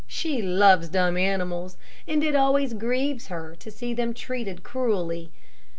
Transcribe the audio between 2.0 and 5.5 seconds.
and it always grieves her to see them treated cruelly.